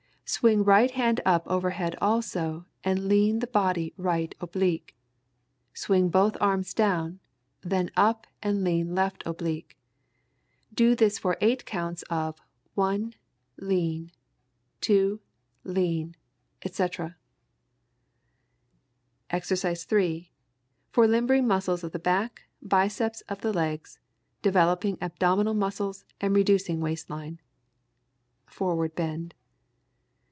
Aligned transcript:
Swing 0.23 0.63
right 0.63 0.91
hand 0.91 1.19
up 1.25 1.45
over 1.45 1.71
head 1.71 1.93
also, 1.99 2.65
and 2.85 3.09
lean 3.09 3.39
the 3.39 3.47
body 3.47 3.93
right 3.97 4.33
oblique. 4.39 4.95
Swing 5.73 6.07
both 6.07 6.37
arms 6.39 6.73
down, 6.73 7.19
then 7.63 7.91
up 7.97 8.25
and 8.41 8.63
lean 8.63 8.95
left 8.95 9.21
oblique. 9.25 9.77
Do 10.73 10.95
this 10.95 11.19
for 11.19 11.35
eight 11.41 11.65
counts 11.65 12.03
of 12.03 12.39
"one, 12.75 13.13
lean; 13.57 14.09
two, 14.79 15.19
lean," 15.65 16.15
etc. 16.63 17.17
[Illustration: 19.29 19.31
EXERCISE 19.31 19.83
3. 19.83 20.31
For 20.91 21.07
limbering 21.07 21.45
muscles 21.45 21.83
of 21.83 21.91
the 21.91 21.99
back, 21.99 22.43
biceps 22.61 23.19
of 23.27 23.41
the 23.41 23.51
legs, 23.51 23.99
developing 24.41 24.97
abdominal 25.01 25.55
muscles 25.55 26.05
and 26.21 26.33
reducing 26.33 26.79
waist 26.79 27.09
line.] 27.09 27.41
(Forward 28.47 28.95
bend.) 28.95 29.35